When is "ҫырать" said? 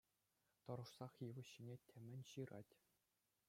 2.33-2.73